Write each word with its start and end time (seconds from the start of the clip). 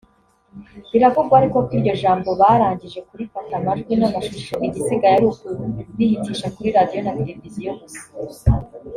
Biravugwa 0.91 1.33
ariko 1.39 1.57
ko 1.65 1.69
iryo 1.77 1.93
jambo 2.03 2.29
barangije 2.41 2.99
kurifata 3.07 3.51
amajwi 3.59 3.93
n'amashusho 3.97 4.53
igisigaye 4.67 5.13
ari 5.17 5.25
ukurihitisha 5.31 6.47
kuri 6.55 6.69
Radio 6.77 6.99
na 7.03 7.11
Television 7.17 7.75
gusa 8.27 8.49